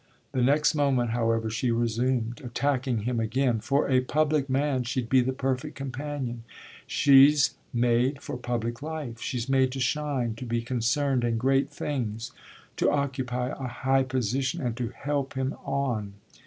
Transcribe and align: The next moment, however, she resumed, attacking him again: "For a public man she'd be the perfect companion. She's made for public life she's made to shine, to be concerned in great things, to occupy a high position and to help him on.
The 0.31 0.41
next 0.41 0.73
moment, 0.73 1.11
however, 1.11 1.47
she 1.51 1.69
resumed, 1.69 2.41
attacking 2.43 3.01
him 3.01 3.19
again: 3.19 3.59
"For 3.59 3.87
a 3.87 3.99
public 4.01 4.49
man 4.49 4.81
she'd 4.81 5.09
be 5.09 5.21
the 5.21 5.31
perfect 5.31 5.75
companion. 5.75 6.41
She's 6.87 7.53
made 7.71 8.19
for 8.19 8.35
public 8.35 8.81
life 8.81 9.21
she's 9.21 9.47
made 9.47 9.71
to 9.73 9.79
shine, 9.79 10.33
to 10.37 10.45
be 10.47 10.63
concerned 10.63 11.23
in 11.23 11.37
great 11.37 11.69
things, 11.69 12.31
to 12.77 12.89
occupy 12.89 13.49
a 13.49 13.67
high 13.67 14.01
position 14.01 14.59
and 14.59 14.75
to 14.77 14.89
help 14.89 15.35
him 15.35 15.53
on. 15.65 16.13